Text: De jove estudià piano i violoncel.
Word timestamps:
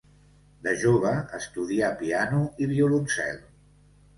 De 0.67 0.71
jove 0.83 1.11
estudià 1.39 1.91
piano 2.01 2.41
i 2.65 2.71
violoncel. 2.73 3.43